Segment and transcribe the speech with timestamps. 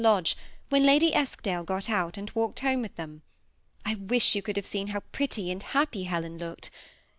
[0.01, 0.33] kdge^
[0.69, 3.21] when Lady Eskdale got out, and walked home with th^n.
[3.85, 6.71] I wish you could have seen how pretty and ha|^y Heleft looked.